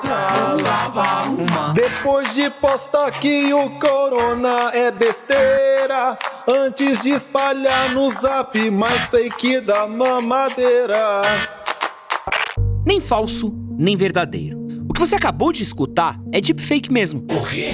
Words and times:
outra 0.00 0.56
lava 0.62 1.28
uma. 1.30 1.72
Depois 1.74 2.34
de 2.34 2.48
postar 2.50 3.10
que 3.12 3.52
o 3.52 3.78
corona 3.78 4.70
é 4.72 4.90
besteira, 4.90 6.18
antes 6.48 7.00
de 7.00 7.10
espalhar 7.10 7.92
no 7.94 8.10
zap 8.10 8.70
mais 8.70 9.10
fake 9.10 9.60
da 9.60 9.86
mamadeira. 9.86 11.22
Nem 12.84 13.00
falso, 13.00 13.54
nem 13.78 13.96
verdadeiro. 13.96 14.58
O 14.88 14.92
que 14.92 15.00
você 15.00 15.14
acabou 15.14 15.52
de 15.52 15.62
escutar 15.62 16.18
é 16.32 16.40
deepfake 16.40 16.90
mesmo. 16.90 17.26
O 17.30 17.46
quê? 17.46 17.70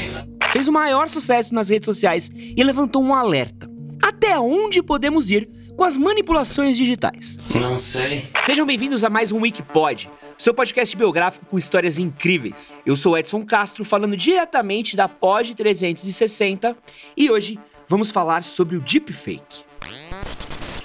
Fez 0.53 0.69
o 0.69 0.73
maior 0.73 1.09
sucesso 1.09 1.55
nas 1.55 1.69
redes 1.69 1.87
sociais 1.87 2.31
e 2.35 2.63
levantou 2.63 3.03
um 3.03 3.15
alerta. 3.15 3.76
Até 4.03 4.39
onde 4.39 4.83
podemos 4.83 5.31
ir 5.31 5.49
com 5.77 5.85
as 5.85 5.97
manipulações 5.97 6.77
digitais? 6.77 7.39
Não 7.55 7.79
sei. 7.79 8.25
Sejam 8.45 8.67
bem-vindos 8.67 9.03
a 9.05 9.11
mais 9.11 9.33
um 9.33 9.41
Wikipod, 9.41 10.09
seu 10.39 10.55
podcast 10.55 10.97
biográfico 10.97 11.47
com 11.47 11.59
histórias 11.59 11.99
incríveis. 11.99 12.75
Eu 12.85 12.97
sou 12.97 13.17
Edson 13.17 13.45
Castro, 13.45 13.85
falando 13.85 14.17
diretamente 14.17 14.97
da 14.97 15.09
Pod 15.09 15.55
360 15.55 16.77
e 17.17 17.31
hoje 17.31 17.59
vamos 17.89 18.11
falar 18.11 18.45
sobre 18.45 18.77
o 18.77 18.81
deepfake. 18.81 19.65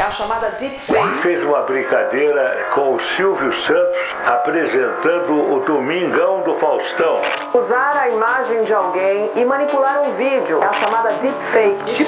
É 0.01 0.03
a 0.03 0.09
chamada 0.09 0.49
deepfake. 0.57 1.21
fez 1.21 1.43
uma 1.43 1.61
brincadeira 1.61 2.71
com 2.73 2.95
o 2.95 2.99
Silvio 3.15 3.53
Santos 3.67 3.97
apresentando 4.25 5.31
o 5.31 5.63
Domingão 5.63 6.41
do 6.41 6.57
Faustão. 6.57 7.21
Usar 7.53 7.95
a 7.95 8.09
imagem 8.09 8.63
de 8.63 8.73
alguém 8.73 9.29
e 9.35 9.45
manipular 9.45 10.01
um 10.01 10.15
vídeo. 10.15 10.59
É 10.59 10.65
a 10.65 10.73
chamada 10.73 11.09
deepfake. 11.17 12.03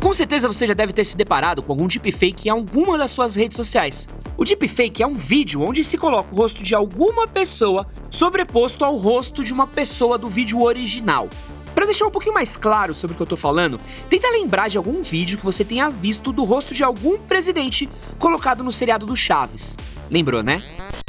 Com 0.00 0.12
certeza 0.12 0.46
você 0.46 0.68
já 0.68 0.74
deve 0.74 0.92
ter 0.92 1.04
se 1.04 1.16
deparado 1.16 1.64
com 1.64 1.72
algum 1.72 1.88
deepfake 1.88 2.46
em 2.46 2.52
alguma 2.52 2.96
das 2.96 3.10
suas 3.10 3.34
redes 3.34 3.56
sociais. 3.56 4.06
O 4.36 4.44
deepfake 4.44 5.02
é 5.02 5.06
um 5.06 5.14
vídeo 5.14 5.62
onde 5.62 5.82
se 5.82 5.98
coloca 5.98 6.32
o 6.32 6.36
rosto 6.36 6.62
de 6.62 6.76
alguma 6.76 7.26
pessoa 7.26 7.88
sobreposto 8.08 8.84
ao 8.84 8.94
rosto 8.94 9.42
de 9.42 9.52
uma 9.52 9.66
pessoa 9.66 10.16
do 10.16 10.28
vídeo 10.28 10.62
original. 10.62 11.28
Para 11.74 11.86
deixar 11.86 12.06
um 12.06 12.10
pouquinho 12.10 12.34
mais 12.34 12.56
claro 12.56 12.94
sobre 12.94 13.14
o 13.14 13.16
que 13.16 13.22
eu 13.22 13.26
tô 13.26 13.36
falando, 13.36 13.80
tenta 14.08 14.28
lembrar 14.30 14.68
de 14.68 14.76
algum 14.76 15.02
vídeo 15.02 15.38
que 15.38 15.44
você 15.44 15.64
tenha 15.64 15.90
visto 15.90 16.32
do 16.32 16.44
rosto 16.44 16.74
de 16.74 16.82
algum 16.82 17.18
presidente 17.18 17.88
colocado 18.18 18.64
no 18.64 18.72
seriado 18.72 19.06
do 19.06 19.16
Chaves. 19.16 19.76
Lembrou, 20.10 20.42
né? 20.42 20.62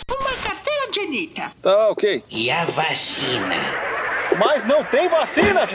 Uma 0.09 0.31
carteira 0.44 0.92
de 0.92 1.00
Anitta. 1.00 1.52
Tá, 1.62 1.90
ok. 1.90 2.23
E 2.30 2.52
a 2.52 2.66
vacina? 2.66 3.56
Mas 4.38 4.66
não 4.66 4.84
tem 4.84 5.09
vacinas! 5.09 5.70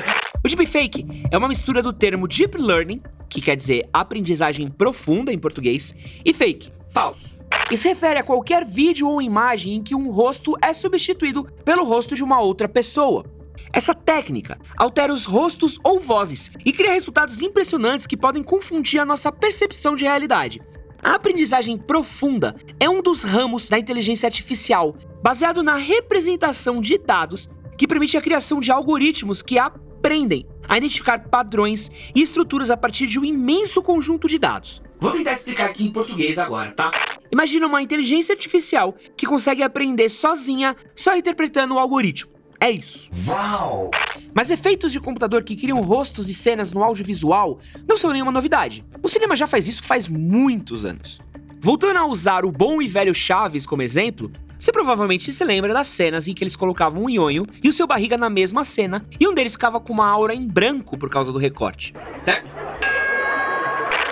O 0.45 0.49
deepfake 0.49 1.05
é 1.31 1.37
uma 1.37 1.49
mistura 1.49 1.83
do 1.83 1.93
termo 1.93 2.29
deep 2.29 2.57
learning, 2.57 3.03
que 3.29 3.41
quer 3.41 3.57
dizer 3.57 3.85
aprendizagem 3.93 4.69
profunda 4.69 5.33
em 5.33 5.39
português, 5.39 5.95
e 6.25 6.33
fake, 6.33 6.71
falso. 6.89 7.41
Isso 7.71 7.83
se 7.83 7.89
refere 7.89 8.21
a 8.21 8.23
qualquer 8.23 8.65
vídeo 8.65 9.09
ou 9.09 9.21
imagem 9.21 9.75
em 9.75 9.83
que 9.83 9.95
um 9.95 10.09
rosto 10.09 10.57
é 10.63 10.73
substituído 10.73 11.45
pelo 11.65 11.83
rosto 11.83 12.15
de 12.15 12.23
uma 12.23 12.41
outra 12.41 12.69
pessoa. 12.69 13.25
Essa 13.73 13.95
técnica 13.95 14.59
altera 14.77 15.13
os 15.13 15.25
rostos 15.25 15.79
ou 15.85 16.01
vozes 16.01 16.51
e 16.65 16.73
cria 16.73 16.93
resultados 16.93 17.41
impressionantes 17.41 18.07
que 18.07 18.17
podem 18.17 18.43
confundir 18.43 19.01
a 19.01 19.05
nossa 19.05 19.31
percepção 19.31 19.95
de 19.95 20.05
realidade. 20.05 20.61
A 21.03 21.15
aprendizagem 21.15 21.77
profunda 21.79 22.57
é 22.81 22.89
um 22.89 23.01
dos 23.01 23.23
ramos 23.23 23.69
da 23.69 23.79
inteligência 23.79 24.27
artificial, 24.27 24.97
baseado 25.23 25.63
na 25.63 25.77
representação 25.77 26.81
de 26.81 26.99
dados 26.99 27.49
que 27.77 27.87
permite 27.87 28.17
a 28.17 28.23
criação 28.23 28.59
de 28.59 28.73
algoritmos 28.73 29.43
que 29.43 29.59
aprendem 29.59 30.47
a 30.69 30.77
identificar 30.77 31.29
padrões 31.29 31.91
e 32.15 32.23
estruturas 32.23 32.71
a 32.71 32.77
partir 32.77 33.07
de 33.07 33.19
um 33.19 33.25
imenso 33.25 33.83
conjunto 33.83 34.27
de 34.27 34.39
dados. 34.39 34.83
Vou 34.99 35.13
tentar 35.13 35.33
explicar 35.33 35.67
aqui 35.67 35.85
em 35.85 35.93
português 35.93 36.39
agora, 36.39 36.73
tá? 36.73 36.91
Imagina 37.31 37.67
uma 37.67 37.83
inteligência 37.83 38.33
artificial 38.33 38.95
que 39.17 39.27
consegue 39.27 39.63
aprender 39.63 40.09
sozinha 40.09 40.75
só 40.95 41.17
interpretando 41.17 41.75
o 41.75 41.79
algoritmo. 41.79 42.36
É 42.61 42.71
isso. 42.71 43.11
Uau! 43.27 43.91
Mas 44.35 44.51
efeitos 44.51 44.93
de 44.93 45.01
computador 45.01 45.43
que 45.45 45.57
criam 45.57 45.81
rostos 45.81 46.29
e 46.29 46.35
cenas 46.35 46.73
no 46.73 46.83
audiovisual 46.83 47.59
não 47.89 47.97
são 47.97 48.13
nenhuma 48.13 48.33
novidade. 48.33 48.85
O 49.03 49.09
cinema 49.09 49.37
já 49.37 49.47
faz 49.47 49.67
isso 49.69 49.83
faz 49.83 50.09
muitos 50.09 50.85
anos. 50.85 51.21
Voltando 51.61 51.99
a 51.99 52.07
usar 52.07 52.45
o 52.45 52.53
bom 52.53 52.81
e 52.81 52.89
velho 52.89 53.15
Chaves 53.15 53.67
como 53.67 53.83
exemplo, 53.83 54.31
você 54.59 54.73
provavelmente 54.73 55.33
se 55.33 55.45
lembra 55.45 55.75
das 55.75 55.89
cenas 55.89 56.27
em 56.27 56.35
que 56.35 56.43
eles 56.43 56.57
colocavam 56.57 57.05
um 57.05 57.09
nhonho 57.09 57.45
e 57.63 57.69
o 57.69 57.73
seu 57.73 57.87
barriga 57.87 58.17
na 58.17 58.31
mesma 58.31 58.65
cena, 58.65 59.05
e 59.19 59.29
um 59.29 59.35
deles 59.35 59.53
ficava 59.53 59.81
com 59.81 59.93
uma 59.93 60.07
aura 60.07 60.35
em 60.35 60.47
branco 60.47 60.97
por 60.97 61.11
causa 61.11 61.33
do 61.33 61.39
recorte. 61.39 61.95
Certo? 62.23 62.47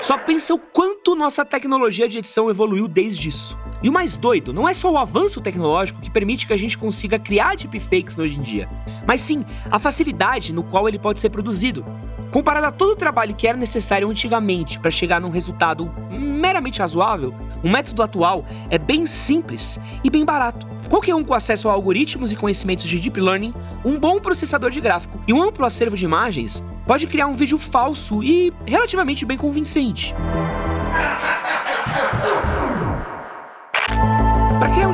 Só 0.00 0.18
pensa 0.18 0.52
o 0.52 0.58
quanto 0.58 1.14
nossa 1.14 1.46
tecnologia 1.46 2.06
de 2.06 2.18
edição 2.18 2.50
evoluiu 2.50 2.86
desde 2.86 3.28
isso. 3.30 3.56
E 3.84 3.88
o 3.90 3.92
mais 3.92 4.16
doido 4.16 4.50
não 4.50 4.66
é 4.66 4.72
só 4.72 4.90
o 4.90 4.96
avanço 4.96 5.42
tecnológico 5.42 6.00
que 6.00 6.08
permite 6.08 6.46
que 6.46 6.54
a 6.54 6.56
gente 6.56 6.78
consiga 6.78 7.18
criar 7.18 7.54
deepfakes 7.54 8.16
hoje 8.16 8.34
em 8.34 8.40
dia, 8.40 8.66
mas 9.06 9.20
sim 9.20 9.44
a 9.70 9.78
facilidade 9.78 10.54
no 10.54 10.62
qual 10.62 10.88
ele 10.88 10.98
pode 10.98 11.20
ser 11.20 11.28
produzido. 11.28 11.84
Comparado 12.30 12.64
a 12.64 12.72
todo 12.72 12.92
o 12.92 12.96
trabalho 12.96 13.34
que 13.34 13.46
era 13.46 13.58
necessário 13.58 14.08
antigamente 14.08 14.78
para 14.78 14.90
chegar 14.90 15.20
num 15.20 15.28
resultado 15.28 15.92
meramente 16.10 16.80
razoável, 16.80 17.34
o 17.62 17.68
método 17.68 18.02
atual 18.02 18.46
é 18.70 18.78
bem 18.78 19.06
simples 19.06 19.78
e 20.02 20.08
bem 20.08 20.24
barato. 20.24 20.66
Qualquer 20.88 21.14
um 21.14 21.22
com 21.22 21.34
acesso 21.34 21.68
a 21.68 21.72
algoritmos 21.72 22.32
e 22.32 22.36
conhecimentos 22.36 22.88
de 22.88 22.98
deep 22.98 23.20
learning, 23.20 23.52
um 23.84 23.98
bom 23.98 24.18
processador 24.18 24.70
de 24.70 24.80
gráfico 24.80 25.20
e 25.28 25.32
um 25.34 25.42
amplo 25.42 25.66
acervo 25.66 25.94
de 25.94 26.06
imagens 26.06 26.64
pode 26.86 27.06
criar 27.06 27.26
um 27.26 27.34
vídeo 27.34 27.58
falso 27.58 28.22
e 28.22 28.50
relativamente 28.66 29.26
bem 29.26 29.36
convincente. 29.36 30.14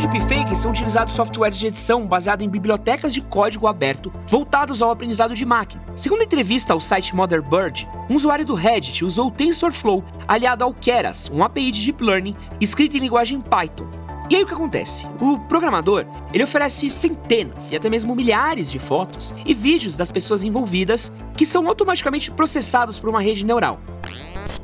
Para 0.01 0.09
criar 0.09 0.19
um 0.19 0.25
deepfake 0.25 0.57
são 0.57 0.71
utilizados 0.71 1.15
softwares 1.15 1.59
de 1.59 1.67
edição 1.67 2.07
baseados 2.07 2.45
em 2.45 2.49
bibliotecas 2.49 3.13
de 3.13 3.21
código 3.21 3.67
aberto 3.67 4.11
voltados 4.27 4.81
ao 4.81 4.91
aprendizado 4.91 5.35
de 5.35 5.45
máquina. 5.45 5.83
Segundo 5.95 6.23
entrevista 6.23 6.73
ao 6.73 6.81
site 6.81 7.15
Motherbird, 7.15 7.87
um 8.09 8.15
usuário 8.15 8.47
do 8.47 8.55
Reddit 8.55 9.05
usou 9.05 9.29
o 9.29 9.31
TensorFlow 9.31 10.03
aliado 10.27 10.65
ao 10.65 10.73
Keras, 10.73 11.31
um 11.31 11.45
API 11.45 11.71
de 11.71 11.85
Deep 11.85 12.03
Learning 12.03 12.35
escrito 12.61 12.97
em 12.97 13.01
linguagem 13.01 13.41
Python. 13.41 13.87
E 14.31 14.37
aí 14.37 14.43
o 14.43 14.47
que 14.47 14.55
acontece? 14.55 15.07
O 15.21 15.39
programador, 15.41 16.07
ele 16.33 16.45
oferece 16.45 16.89
centenas 16.89 17.71
e 17.71 17.77
até 17.77 17.91
mesmo 17.91 18.15
milhares 18.15 18.71
de 18.71 18.79
fotos 18.79 19.35
e 19.45 19.53
vídeos 19.53 19.97
das 19.97 20.11
pessoas 20.11 20.43
envolvidas 20.43 21.13
que 21.37 21.45
são 21.45 21.69
automaticamente 21.69 22.31
processados 22.31 22.99
por 22.99 23.11
uma 23.11 23.21
rede 23.21 23.45
neural. 23.45 23.81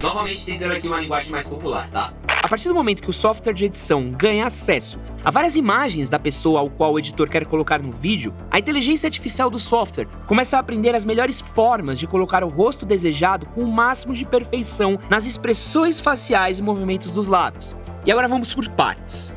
Novamente 0.00 0.46
tentando 0.46 0.72
aqui 0.72 0.86
uma 0.86 1.00
linguagem 1.00 1.30
mais 1.30 1.46
popular, 1.46 1.88
tá? 1.90 2.12
A 2.46 2.48
partir 2.48 2.68
do 2.68 2.76
momento 2.76 3.02
que 3.02 3.10
o 3.10 3.12
software 3.12 3.52
de 3.52 3.64
edição 3.64 4.08
ganha 4.12 4.46
acesso 4.46 5.00
a 5.24 5.32
várias 5.32 5.56
imagens 5.56 6.08
da 6.08 6.16
pessoa 6.16 6.60
ao 6.60 6.70
qual 6.70 6.92
o 6.92 6.98
editor 7.00 7.28
quer 7.28 7.44
colocar 7.44 7.82
no 7.82 7.90
vídeo, 7.90 8.32
a 8.52 8.56
inteligência 8.60 9.08
artificial 9.08 9.50
do 9.50 9.58
software 9.58 10.06
começa 10.28 10.56
a 10.56 10.60
aprender 10.60 10.94
as 10.94 11.04
melhores 11.04 11.40
formas 11.40 11.98
de 11.98 12.06
colocar 12.06 12.44
o 12.44 12.48
rosto 12.48 12.86
desejado 12.86 13.46
com 13.46 13.64
o 13.64 13.66
máximo 13.66 14.14
de 14.14 14.24
perfeição 14.24 14.96
nas 15.10 15.26
expressões 15.26 16.00
faciais 16.00 16.60
e 16.60 16.62
movimentos 16.62 17.14
dos 17.14 17.26
lábios. 17.26 17.74
E 18.06 18.12
agora 18.12 18.28
vamos 18.28 18.54
por 18.54 18.68
partes. 18.68 19.34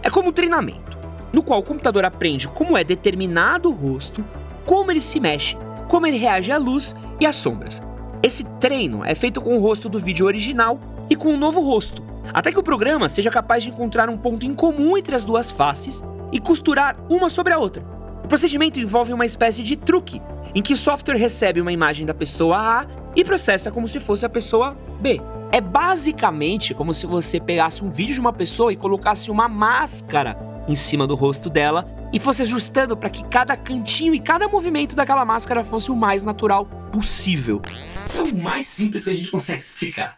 É 0.00 0.08
como 0.08 0.28
um 0.28 0.32
treinamento, 0.32 0.96
no 1.32 1.42
qual 1.42 1.58
o 1.58 1.64
computador 1.64 2.04
aprende 2.04 2.46
como 2.46 2.78
é 2.78 2.84
determinado 2.84 3.70
o 3.70 3.74
rosto, 3.74 4.24
como 4.64 4.92
ele 4.92 5.02
se 5.02 5.18
mexe, 5.18 5.58
como 5.88 6.06
ele 6.06 6.16
reage 6.16 6.52
à 6.52 6.58
luz 6.58 6.94
e 7.18 7.26
às 7.26 7.34
sombras. 7.34 7.82
Esse 8.22 8.44
treino 8.60 9.04
é 9.04 9.16
feito 9.16 9.40
com 9.40 9.56
o 9.56 9.60
rosto 9.60 9.88
do 9.88 9.98
vídeo 9.98 10.26
original 10.26 10.78
e 11.08 11.16
com 11.16 11.34
um 11.34 11.38
novo 11.38 11.60
rosto, 11.60 12.02
até 12.32 12.50
que 12.50 12.58
o 12.58 12.62
programa 12.62 13.08
seja 13.08 13.30
capaz 13.30 13.62
de 13.62 13.70
encontrar 13.70 14.08
um 14.08 14.16
ponto 14.16 14.46
em 14.46 14.54
comum 14.54 14.96
entre 14.96 15.14
as 15.14 15.24
duas 15.24 15.50
faces 15.50 16.02
e 16.32 16.40
costurar 16.40 16.96
uma 17.08 17.28
sobre 17.28 17.52
a 17.52 17.58
outra. 17.58 17.84
O 18.24 18.28
procedimento 18.28 18.80
envolve 18.80 19.12
uma 19.12 19.26
espécie 19.26 19.62
de 19.62 19.76
truque, 19.76 20.22
em 20.54 20.62
que 20.62 20.72
o 20.72 20.76
software 20.76 21.16
recebe 21.16 21.60
uma 21.60 21.72
imagem 21.72 22.06
da 22.06 22.14
pessoa 22.14 22.56
A 22.56 22.86
e 23.16 23.24
processa 23.24 23.70
como 23.70 23.86
se 23.88 24.00
fosse 24.00 24.24
a 24.24 24.28
pessoa 24.28 24.76
B. 25.00 25.20
É 25.50 25.60
basicamente 25.60 26.72
como 26.72 26.94
se 26.94 27.06
você 27.06 27.38
pegasse 27.38 27.84
um 27.84 27.90
vídeo 27.90 28.14
de 28.14 28.20
uma 28.20 28.32
pessoa 28.32 28.72
e 28.72 28.76
colocasse 28.76 29.30
uma 29.30 29.48
máscara 29.48 30.38
em 30.66 30.76
cima 30.76 31.06
do 31.06 31.14
rosto 31.14 31.50
dela 31.50 31.86
e 32.12 32.18
fosse 32.18 32.42
ajustando 32.42 32.96
para 32.96 33.10
que 33.10 33.24
cada 33.24 33.56
cantinho 33.56 34.14
e 34.14 34.20
cada 34.20 34.48
movimento 34.48 34.94
daquela 34.94 35.24
máscara 35.24 35.64
fosse 35.64 35.90
o 35.90 35.96
mais 35.96 36.22
natural 36.22 36.66
possível. 36.90 37.60
Isso 38.06 38.20
é 38.20 38.24
o 38.24 38.36
mais 38.36 38.68
simples 38.68 39.04
que 39.04 39.10
a 39.10 39.14
gente 39.14 39.30
consegue 39.30 39.60
explicar. 39.60 40.16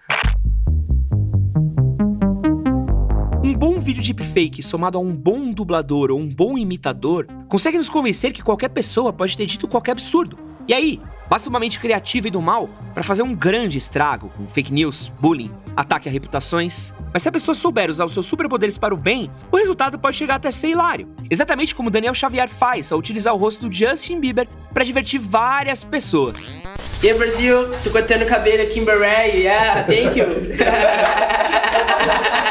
Um 3.44 3.52
bom 3.52 3.78
vídeo 3.78 4.02
deepfake 4.02 4.62
somado 4.62 4.96
a 4.96 5.00
um 5.02 5.14
bom 5.14 5.50
dublador 5.50 6.10
ou 6.10 6.18
um 6.18 6.26
bom 6.26 6.56
imitador 6.56 7.26
consegue 7.46 7.76
nos 7.76 7.90
convencer 7.90 8.32
que 8.32 8.42
qualquer 8.42 8.70
pessoa 8.70 9.12
pode 9.12 9.36
ter 9.36 9.44
dito 9.44 9.68
qualquer 9.68 9.90
absurdo. 9.90 10.38
E 10.66 10.72
aí, 10.72 10.98
basta 11.28 11.50
uma 11.50 11.60
mente 11.60 11.78
criativa 11.78 12.28
e 12.28 12.30
do 12.30 12.40
mal 12.40 12.70
para 12.94 13.02
fazer 13.02 13.22
um 13.22 13.34
grande 13.34 13.76
estrago 13.76 14.30
com 14.34 14.48
fake 14.48 14.72
news, 14.72 15.12
bullying, 15.20 15.50
ataque 15.76 16.08
a 16.08 16.10
reputações. 16.10 16.94
Mas 17.12 17.20
se 17.20 17.28
a 17.28 17.32
pessoa 17.32 17.54
souber 17.54 17.90
usar 17.90 18.06
os 18.06 18.14
seus 18.14 18.24
superpoderes 18.24 18.78
para 18.78 18.94
o 18.94 18.96
bem, 18.96 19.30
o 19.52 19.58
resultado 19.58 19.98
pode 19.98 20.16
chegar 20.16 20.36
até 20.36 20.50
ser 20.50 20.68
hilário. 20.68 21.14
Exatamente 21.30 21.74
como 21.74 21.90
Daniel 21.90 22.14
Xavier 22.14 22.48
faz 22.48 22.92
ao 22.92 22.98
utilizar 22.98 23.34
o 23.34 23.36
rosto 23.36 23.68
do 23.68 23.74
Justin 23.74 24.20
Bieber 24.20 24.48
para 24.72 24.84
divertir 24.84 25.20
várias 25.20 25.84
pessoas. 25.84 26.64
E 27.02 27.10
aí, 27.10 27.18
Brasil, 27.18 27.68
tô 27.82 27.90
cortando 27.90 28.22
o 28.22 28.26
cabelo 28.26 28.62
aqui 28.62 28.80
em 28.80 28.84
Baré, 28.86 29.26
yeah, 29.26 29.82
thank 29.82 30.18
you. 30.18 30.28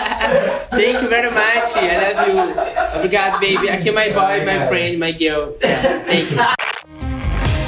Thank 0.76 1.04
you 1.04 1.08
very 1.08 1.30
much. 1.30 1.76
I 1.78 2.16
love 2.16 2.28
you. 2.28 2.98
Obrigado, 2.98 3.40
baby. 3.40 3.70
Aqui 3.70 3.90
é 3.90 3.92
my 3.92 4.12
boy, 4.12 4.44
my 4.44 4.68
friend, 4.68 4.98
my 4.98 5.12
girl. 5.16 5.52
Thank 6.08 6.32
you. 6.32 6.38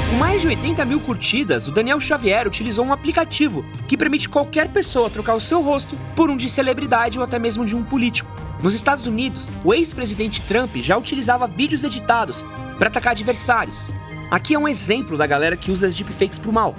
Com 0.09 0.15
mais 0.17 0.41
de 0.41 0.47
80 0.47 0.83
mil 0.85 0.99
curtidas, 0.99 1.67
o 1.67 1.71
Daniel 1.71 1.99
Xavier 1.99 2.47
utilizou 2.47 2.83
um 2.83 2.91
aplicativo 2.91 3.63
que 3.87 3.95
permite 3.95 4.27
qualquer 4.27 4.69
pessoa 4.69 5.07
trocar 5.07 5.35
o 5.35 5.39
seu 5.39 5.61
rosto 5.61 5.95
por 6.15 6.31
um 6.31 6.37
de 6.37 6.49
celebridade 6.49 7.19
ou 7.19 7.23
até 7.23 7.37
mesmo 7.37 7.63
de 7.63 7.75
um 7.75 7.83
político. 7.83 8.31
Nos 8.59 8.73
Estados 8.73 9.05
Unidos, 9.05 9.43
o 9.63 9.71
ex-presidente 9.71 10.41
Trump 10.41 10.75
já 10.77 10.97
utilizava 10.97 11.47
vídeos 11.47 11.83
editados 11.83 12.43
para 12.79 12.87
atacar 12.87 13.11
adversários. 13.11 13.91
Aqui 14.31 14.55
é 14.55 14.59
um 14.59 14.67
exemplo 14.67 15.15
da 15.15 15.27
galera 15.27 15.55
que 15.55 15.69
usa 15.69 15.85
as 15.85 15.95
deepfakes 15.95 16.39
pro 16.39 16.51
mal. 16.51 16.73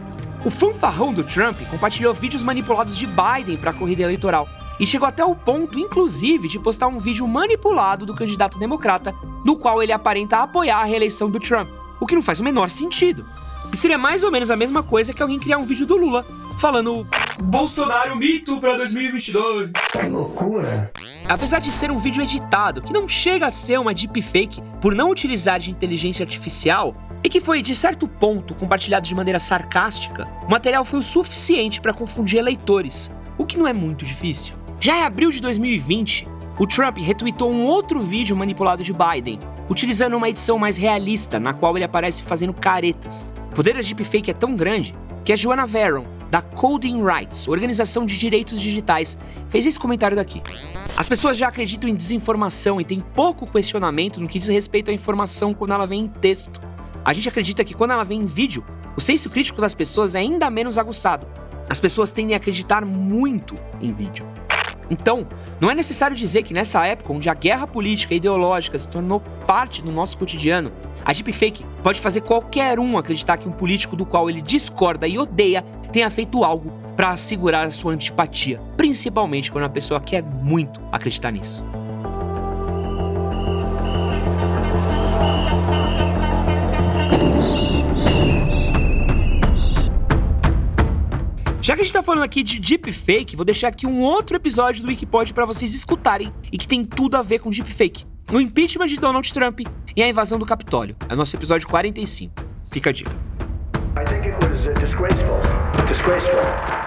O 0.44 0.50
fanfarrão 0.50 1.12
do 1.12 1.22
Trump 1.22 1.60
compartilhou 1.70 2.12
vídeos 2.12 2.42
manipulados 2.42 2.98
de 2.98 3.06
Biden 3.06 3.56
para 3.58 3.70
a 3.70 3.74
corrida 3.74 4.02
eleitoral 4.02 4.48
e 4.78 4.86
chegou 4.86 5.08
até 5.08 5.24
o 5.24 5.34
ponto, 5.34 5.78
inclusive, 5.78 6.48
de 6.48 6.58
postar 6.58 6.88
um 6.88 6.98
vídeo 6.98 7.26
manipulado 7.26 8.04
do 8.04 8.14
candidato 8.14 8.58
democrata, 8.58 9.14
no 9.44 9.56
qual 9.56 9.82
ele 9.82 9.92
aparenta 9.92 10.38
apoiar 10.38 10.78
a 10.78 10.84
reeleição 10.84 11.30
do 11.30 11.40
Trump, 11.40 11.68
o 12.00 12.06
que 12.06 12.14
não 12.14 12.22
faz 12.22 12.40
o 12.40 12.44
menor 12.44 12.68
sentido. 12.68 13.26
E 13.72 13.76
seria 13.76 13.98
mais 13.98 14.22
ou 14.22 14.30
menos 14.30 14.50
a 14.50 14.56
mesma 14.56 14.82
coisa 14.82 15.12
que 15.12 15.22
alguém 15.22 15.38
criar 15.38 15.58
um 15.58 15.64
vídeo 15.64 15.86
do 15.86 15.96
Lula 15.96 16.24
falando 16.58 17.06
Bolsonaro 17.38 18.16
mito 18.16 18.58
para 18.60 18.76
2022. 18.78 19.70
Que 19.92 20.08
loucura. 20.08 20.90
Apesar 21.28 21.58
de 21.58 21.70
ser 21.70 21.90
um 21.90 21.98
vídeo 21.98 22.22
editado, 22.22 22.80
que 22.80 22.92
não 22.92 23.08
chega 23.08 23.46
a 23.46 23.50
ser 23.50 23.78
uma 23.78 23.92
deepfake 23.92 24.62
por 24.80 24.94
não 24.94 25.10
utilizar 25.10 25.58
de 25.58 25.70
inteligência 25.70 26.24
artificial, 26.24 26.96
e 27.22 27.28
que 27.28 27.40
foi, 27.40 27.60
de 27.60 27.74
certo 27.74 28.06
ponto, 28.06 28.54
compartilhado 28.54 29.06
de 29.06 29.14
maneira 29.14 29.38
sarcástica, 29.38 30.28
o 30.46 30.50
material 30.50 30.84
foi 30.84 31.00
o 31.00 31.02
suficiente 31.02 31.80
para 31.80 31.92
confundir 31.92 32.38
eleitores, 32.38 33.10
o 33.36 33.44
que 33.44 33.58
não 33.58 33.66
é 33.66 33.72
muito 33.72 34.04
difícil. 34.04 34.54
Já 34.78 34.98
em 34.98 35.02
abril 35.02 35.30
de 35.30 35.40
2020, 35.40 36.28
o 36.58 36.66
Trump 36.66 36.98
retweetou 36.98 37.50
um 37.50 37.64
outro 37.64 38.00
vídeo 38.00 38.36
manipulado 38.36 38.84
de 38.84 38.92
Biden, 38.92 39.40
utilizando 39.70 40.16
uma 40.16 40.28
edição 40.28 40.58
mais 40.58 40.76
realista, 40.76 41.40
na 41.40 41.54
qual 41.54 41.76
ele 41.76 41.84
aparece 41.84 42.22
fazendo 42.22 42.52
caretas. 42.52 43.26
O 43.50 43.54
poder 43.54 43.74
da 43.74 43.80
deepfake 43.80 44.30
é 44.30 44.34
tão 44.34 44.54
grande 44.54 44.94
que 45.24 45.32
a 45.32 45.36
Joanna 45.36 45.66
Veron, 45.66 46.04
da 46.30 46.42
Coding 46.42 47.02
Rights, 47.02 47.48
organização 47.48 48.04
de 48.04 48.18
direitos 48.18 48.60
digitais, 48.60 49.16
fez 49.48 49.64
esse 49.64 49.78
comentário 49.78 50.16
daqui. 50.16 50.42
As 50.94 51.08
pessoas 51.08 51.38
já 51.38 51.48
acreditam 51.48 51.88
em 51.88 51.94
desinformação 51.94 52.78
e 52.80 52.84
têm 52.84 53.00
pouco 53.00 53.46
questionamento 53.46 54.20
no 54.20 54.28
que 54.28 54.38
diz 54.38 54.48
respeito 54.48 54.90
à 54.90 54.94
informação 54.94 55.54
quando 55.54 55.72
ela 55.72 55.86
vem 55.86 56.02
em 56.02 56.08
texto. 56.08 56.60
A 57.02 57.14
gente 57.14 57.28
acredita 57.28 57.64
que 57.64 57.74
quando 57.74 57.92
ela 57.92 58.04
vem 58.04 58.20
em 58.20 58.26
vídeo, 58.26 58.64
o 58.94 59.00
senso 59.00 59.30
crítico 59.30 59.60
das 59.60 59.74
pessoas 59.74 60.14
é 60.14 60.18
ainda 60.18 60.50
menos 60.50 60.76
aguçado. 60.76 61.26
As 61.68 61.80
pessoas 61.80 62.12
tendem 62.12 62.34
a 62.34 62.36
acreditar 62.36 62.84
muito 62.84 63.56
em 63.80 63.90
vídeo. 63.90 64.26
Então, 64.90 65.26
não 65.60 65.70
é 65.70 65.74
necessário 65.74 66.16
dizer 66.16 66.42
que 66.42 66.54
nessa 66.54 66.86
época 66.86 67.12
onde 67.12 67.28
a 67.28 67.34
guerra 67.34 67.66
política 67.66 68.14
e 68.14 68.18
ideológica 68.18 68.78
se 68.78 68.88
tornou 68.88 69.20
parte 69.46 69.82
do 69.82 69.90
nosso 69.90 70.16
cotidiano, 70.18 70.72
a 71.04 71.12
deepfake 71.12 71.64
pode 71.82 72.00
fazer 72.00 72.20
qualquer 72.20 72.78
um 72.78 72.96
acreditar 72.96 73.36
que 73.36 73.48
um 73.48 73.52
político 73.52 73.96
do 73.96 74.06
qual 74.06 74.30
ele 74.30 74.40
discorda 74.40 75.06
e 75.06 75.18
odeia 75.18 75.62
tenha 75.92 76.10
feito 76.10 76.44
algo 76.44 76.72
para 76.96 77.10
assegurar 77.10 77.66
a 77.66 77.70
sua 77.70 77.92
antipatia, 77.92 78.60
principalmente 78.76 79.52
quando 79.52 79.64
a 79.64 79.68
pessoa 79.68 80.00
quer 80.00 80.22
muito 80.22 80.80
acreditar 80.90 81.30
nisso. 81.30 81.62
Já 91.66 91.74
que 91.74 91.80
a 91.80 91.84
gente 91.84 91.92
tá 91.92 92.00
falando 92.00 92.22
aqui 92.22 92.44
de 92.44 92.60
deepfake, 92.60 93.34
vou 93.34 93.44
deixar 93.44 93.66
aqui 93.66 93.88
um 93.88 94.00
outro 94.00 94.36
episódio 94.36 94.84
do 94.84 94.88
Wikipod 94.88 95.34
para 95.34 95.44
vocês 95.44 95.74
escutarem 95.74 96.32
e 96.52 96.56
que 96.56 96.68
tem 96.68 96.84
tudo 96.84 97.16
a 97.16 97.22
ver 97.22 97.40
com 97.40 97.50
deepfake. 97.50 98.04
O 98.32 98.38
impeachment 98.40 98.86
de 98.86 98.96
Donald 98.96 99.32
Trump 99.32 99.62
e 99.96 100.00
a 100.00 100.08
invasão 100.08 100.38
do 100.38 100.46
Capitólio. 100.46 100.94
É 101.08 101.16
nosso 101.16 101.34
episódio 101.34 101.66
45. 101.66 102.32
Fica 102.70 102.90
a 102.90 102.92
dica. 102.92 103.10
I 103.10 104.04
think 104.04 104.28
it 104.28 104.46
was 104.46 104.64
uh, 104.64 104.74
disgraceful. 104.80 105.40
Disgraceful. 105.88 106.86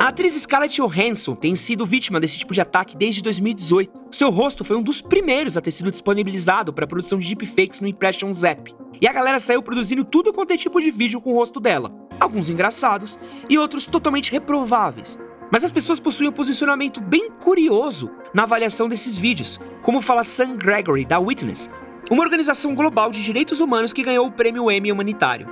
A 0.00 0.08
atriz 0.08 0.34
Scarlett 0.34 0.80
Johansson 0.80 1.34
tem 1.34 1.56
sido 1.56 1.86
vítima 1.86 2.20
desse 2.20 2.38
tipo 2.38 2.54
de 2.54 2.60
ataque 2.60 2.96
desde 2.96 3.22
2018. 3.22 3.90
Seu 4.12 4.30
rosto 4.30 4.64
foi 4.64 4.76
um 4.76 4.82
dos 4.82 5.00
primeiros 5.00 5.56
a 5.56 5.60
ter 5.60 5.72
sido 5.72 5.90
disponibilizado 5.90 6.72
para 6.72 6.84
a 6.84 6.88
produção 6.88 7.18
de 7.18 7.26
deepfakes 7.26 7.80
no 7.80 7.88
Impressions 7.88 8.44
App. 8.44 8.74
E 9.00 9.08
a 9.08 9.12
galera 9.12 9.40
saiu 9.40 9.62
produzindo 9.62 10.04
tudo 10.04 10.32
quanto 10.32 10.52
é 10.52 10.56
tipo 10.56 10.80
de 10.80 10.90
vídeo 10.90 11.20
com 11.20 11.32
o 11.32 11.34
rosto 11.36 11.58
dela. 11.58 11.92
Alguns 12.22 12.48
engraçados 12.48 13.18
e 13.50 13.58
outros 13.58 13.84
totalmente 13.84 14.30
reprováveis. 14.30 15.18
Mas 15.50 15.64
as 15.64 15.72
pessoas 15.72 15.98
possuem 15.98 16.28
um 16.28 16.32
posicionamento 16.32 17.00
bem 17.00 17.32
curioso 17.32 18.08
na 18.32 18.44
avaliação 18.44 18.88
desses 18.88 19.18
vídeos, 19.18 19.58
como 19.82 20.00
fala 20.00 20.22
Sam 20.22 20.56
Gregory, 20.56 21.04
da 21.04 21.18
Witness, 21.18 21.68
uma 22.08 22.22
organização 22.22 22.76
global 22.76 23.10
de 23.10 23.20
direitos 23.24 23.58
humanos 23.58 23.92
que 23.92 24.04
ganhou 24.04 24.24
o 24.24 24.30
prêmio 24.30 24.70
Emmy 24.70 24.92
humanitário. 24.92 25.48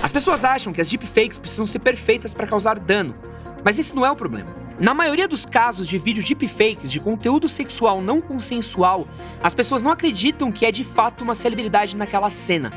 As 0.00 0.12
pessoas 0.12 0.44
acham 0.44 0.72
que 0.72 0.80
as 0.80 0.88
deepfakes 0.88 1.40
precisam 1.40 1.66
ser 1.66 1.80
perfeitas 1.80 2.32
para 2.32 2.46
causar 2.46 2.78
dano, 2.78 3.16
mas 3.64 3.76
esse 3.76 3.92
não 3.92 4.06
é 4.06 4.10
o 4.10 4.14
problema. 4.14 4.54
Na 4.78 4.94
maioria 4.94 5.26
dos 5.26 5.44
casos 5.44 5.88
de 5.88 5.98
vídeos 5.98 6.28
deepfakes 6.28 6.92
de 6.92 7.00
conteúdo 7.00 7.48
sexual 7.48 8.00
não 8.00 8.20
consensual, 8.20 9.08
as 9.42 9.52
pessoas 9.52 9.82
não 9.82 9.90
acreditam 9.90 10.52
que 10.52 10.64
é 10.64 10.70
de 10.70 10.84
fato 10.84 11.24
uma 11.24 11.34
celebridade 11.34 11.96
naquela 11.96 12.30
cena. 12.30 12.72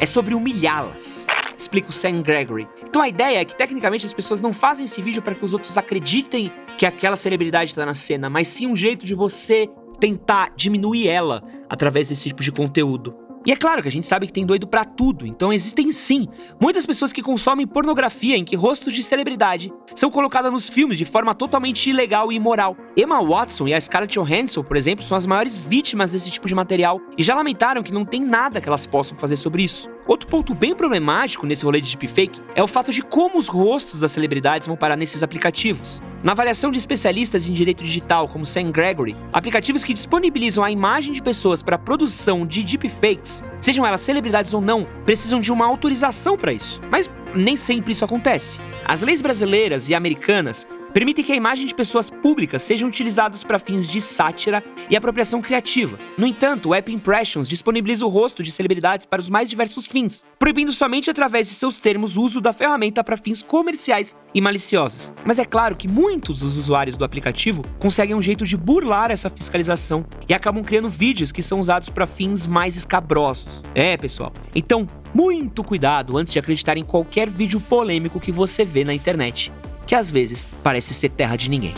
É 0.00 0.04
sobre 0.04 0.34
humilhá-las. 0.34 1.28
Explica 1.62 1.90
o 1.90 1.92
Sam 1.92 2.22
Gregory. 2.22 2.66
Então 2.82 3.00
a 3.00 3.08
ideia 3.08 3.38
é 3.38 3.44
que 3.44 3.54
tecnicamente 3.54 4.04
as 4.04 4.12
pessoas 4.12 4.40
não 4.40 4.52
fazem 4.52 4.84
esse 4.84 5.00
vídeo 5.00 5.22
para 5.22 5.32
que 5.32 5.44
os 5.44 5.52
outros 5.52 5.78
acreditem 5.78 6.52
que 6.76 6.84
aquela 6.84 7.16
celebridade 7.16 7.70
está 7.70 7.86
na 7.86 7.94
cena, 7.94 8.28
mas 8.28 8.48
sim 8.48 8.66
um 8.66 8.74
jeito 8.74 9.06
de 9.06 9.14
você 9.14 9.70
tentar 10.00 10.52
diminuir 10.56 11.06
ela 11.06 11.40
através 11.70 12.08
desse 12.08 12.28
tipo 12.28 12.42
de 12.42 12.50
conteúdo. 12.50 13.16
E 13.46 13.52
é 13.52 13.56
claro 13.56 13.80
que 13.80 13.86
a 13.86 13.92
gente 13.92 14.08
sabe 14.08 14.26
que 14.26 14.32
tem 14.32 14.44
doido 14.44 14.66
pra 14.66 14.84
tudo, 14.84 15.24
então 15.24 15.52
existem 15.52 15.92
sim 15.92 16.26
muitas 16.60 16.84
pessoas 16.84 17.12
que 17.12 17.22
consomem 17.22 17.66
pornografia 17.66 18.36
em 18.36 18.44
que 18.44 18.56
rostos 18.56 18.92
de 18.92 19.02
celebridade 19.02 19.72
são 19.94 20.10
colocadas 20.10 20.50
nos 20.50 20.68
filmes 20.68 20.98
de 20.98 21.04
forma 21.04 21.32
totalmente 21.32 21.90
ilegal 21.90 22.32
e 22.32 22.36
imoral. 22.36 22.76
Emma 22.94 23.22
Watson 23.22 23.68
e 23.68 23.74
a 23.74 23.80
Scarlett 23.80 24.18
Johansson, 24.18 24.62
por 24.62 24.76
exemplo, 24.76 25.04
são 25.04 25.16
as 25.16 25.26
maiores 25.26 25.56
vítimas 25.56 26.12
desse 26.12 26.30
tipo 26.30 26.46
de 26.46 26.54
material 26.54 27.00
e 27.16 27.22
já 27.22 27.34
lamentaram 27.34 27.82
que 27.82 27.92
não 27.92 28.04
tem 28.04 28.20
nada 28.20 28.60
que 28.60 28.68
elas 28.68 28.86
possam 28.86 29.16
fazer 29.16 29.36
sobre 29.36 29.62
isso. 29.62 29.90
Outro 30.06 30.28
ponto 30.28 30.52
bem 30.52 30.74
problemático 30.74 31.46
nesse 31.46 31.64
rolê 31.64 31.80
de 31.80 31.88
deepfake 31.88 32.40
é 32.54 32.62
o 32.62 32.66
fato 32.66 32.92
de 32.92 33.00
como 33.00 33.38
os 33.38 33.48
rostos 33.48 34.00
das 34.00 34.12
celebridades 34.12 34.66
vão 34.66 34.76
parar 34.76 34.96
nesses 34.96 35.22
aplicativos. 35.22 36.02
Na 36.22 36.32
avaliação 36.32 36.70
de 36.70 36.78
especialistas 36.78 37.48
em 37.48 37.52
direito 37.52 37.82
digital, 37.82 38.28
como 38.28 38.44
Sam 38.44 38.70
Gregory, 38.70 39.16
aplicativos 39.32 39.82
que 39.82 39.94
disponibilizam 39.94 40.62
a 40.62 40.70
imagem 40.70 41.14
de 41.14 41.22
pessoas 41.22 41.62
para 41.62 41.78
produção 41.78 42.44
de 42.46 42.62
deepfakes, 42.62 43.42
sejam 43.60 43.86
elas 43.86 44.02
celebridades 44.02 44.52
ou 44.52 44.60
não, 44.60 44.86
precisam 45.04 45.40
de 45.40 45.50
uma 45.50 45.66
autorização 45.66 46.36
para 46.36 46.52
isso. 46.52 46.80
Mas 46.90 47.10
nem 47.34 47.56
sempre 47.56 47.92
isso 47.92 48.04
acontece. 48.04 48.60
As 48.84 49.00
leis 49.00 49.22
brasileiras 49.22 49.88
e 49.88 49.94
americanas 49.94 50.66
permitem 50.92 51.24
que 51.24 51.32
a 51.32 51.36
imagem 51.36 51.66
de 51.66 51.74
pessoas 51.74 52.10
públicas 52.10 52.62
sejam 52.62 52.88
utilizadas 52.88 53.42
para 53.42 53.58
fins 53.58 53.88
de 53.90 54.00
sátira 54.00 54.62
e 54.90 54.96
apropriação 54.96 55.40
criativa. 55.40 55.98
No 56.16 56.26
entanto, 56.26 56.68
o 56.68 56.74
App 56.74 56.92
Impressions 56.92 57.48
disponibiliza 57.48 58.04
o 58.04 58.08
rosto 58.08 58.42
de 58.42 58.52
celebridades 58.52 59.06
para 59.06 59.20
os 59.20 59.30
mais 59.30 59.48
diversos 59.48 59.86
fins, 59.86 60.24
proibindo 60.38 60.72
somente 60.72 61.10
através 61.10 61.48
de 61.48 61.54
seus 61.54 61.78
termos 61.78 62.16
o 62.16 62.22
uso 62.22 62.40
da 62.40 62.52
ferramenta 62.52 63.02
para 63.02 63.16
fins 63.16 63.42
comerciais 63.42 64.14
e 64.34 64.40
maliciosos. 64.40 65.12
Mas 65.24 65.38
é 65.38 65.44
claro 65.44 65.76
que 65.76 65.88
muitos 65.88 66.40
dos 66.40 66.56
usuários 66.56 66.96
do 66.96 67.04
aplicativo 67.04 67.62
conseguem 67.78 68.14
um 68.14 68.22
jeito 68.22 68.44
de 68.44 68.56
burlar 68.56 69.10
essa 69.10 69.30
fiscalização 69.30 70.04
e 70.28 70.34
acabam 70.34 70.62
criando 70.62 70.88
vídeos 70.88 71.32
que 71.32 71.42
são 71.42 71.60
usados 71.60 71.88
para 71.88 72.06
fins 72.06 72.46
mais 72.46 72.76
escabrosos. 72.76 73.62
É, 73.74 73.96
pessoal. 73.96 74.32
Então, 74.54 74.88
muito 75.14 75.62
cuidado 75.62 76.16
antes 76.16 76.32
de 76.32 76.38
acreditar 76.38 76.76
em 76.76 76.84
qualquer 76.84 77.28
vídeo 77.28 77.60
polêmico 77.60 78.20
que 78.20 78.32
você 78.32 78.64
vê 78.64 78.84
na 78.84 78.94
internet, 78.94 79.52
que 79.86 79.94
às 79.94 80.10
vezes 80.10 80.48
parece 80.62 80.94
ser 80.94 81.10
terra 81.10 81.36
de 81.36 81.50
ninguém. 81.50 81.74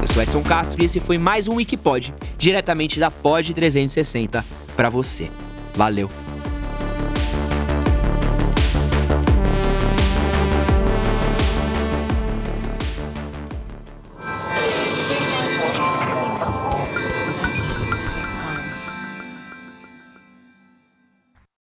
Eu 0.00 0.08
sou 0.08 0.22
Edson 0.22 0.42
Castro 0.42 0.80
e 0.82 0.84
esse 0.84 1.00
foi 1.00 1.18
mais 1.18 1.48
um 1.48 1.54
Wikipod, 1.54 2.14
diretamente 2.38 2.98
da 2.98 3.10
Pod 3.10 3.52
360 3.52 4.44
para 4.76 4.88
você. 4.88 5.30
Valeu! 5.74 6.10